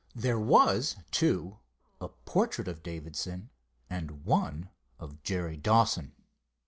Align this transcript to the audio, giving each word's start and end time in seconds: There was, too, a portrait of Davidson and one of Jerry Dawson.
There 0.15 0.39
was, 0.39 0.95
too, 1.11 1.59
a 1.99 2.07
portrait 2.09 2.67
of 2.67 2.81
Davidson 2.81 3.51
and 3.87 4.25
one 4.25 4.71
of 4.97 5.21
Jerry 5.21 5.57
Dawson. 5.57 6.13